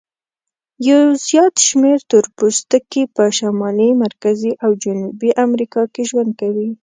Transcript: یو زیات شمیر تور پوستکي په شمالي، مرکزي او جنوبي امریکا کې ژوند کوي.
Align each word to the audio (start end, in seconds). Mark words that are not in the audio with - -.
یو 0.89 1.01
زیات 1.25 1.55
شمیر 1.67 1.99
تور 2.09 2.25
پوستکي 2.37 3.03
په 3.15 3.23
شمالي، 3.37 3.89
مرکزي 4.03 4.51
او 4.63 4.71
جنوبي 4.83 5.29
امریکا 5.45 5.81
کې 5.93 6.01
ژوند 6.09 6.31
کوي. 6.39 6.69